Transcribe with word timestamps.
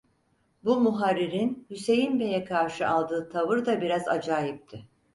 Bu 0.63 0.79
muharririn 0.79 1.67
Hüseyin 1.69 2.19
beye 2.19 2.43
karşı 2.45 2.87
aldığı 2.87 3.29
tavır 3.29 3.65
da 3.65 3.81
biraz 3.81 4.07
acayipti. 4.07 4.87